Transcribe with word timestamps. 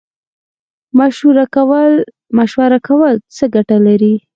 مشوره 2.37 2.77
کول 2.87 3.13
څه 3.35 3.45
ګټه 3.55 3.77
لري؟ 3.87 4.13